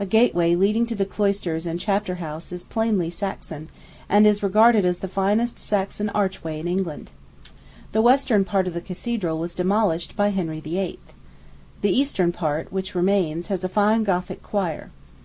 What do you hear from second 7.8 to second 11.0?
The western part of the cathedral was demolished by Henry VIII.